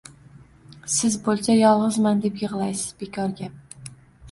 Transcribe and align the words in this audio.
Siz 0.93 1.17
bo‘lsa 1.27 1.59
yolg‘izman, 1.59 2.25
deb 2.25 2.41
yig‘laysiz, 2.47 2.89
bekor 3.05 3.39
gap. 3.45 3.81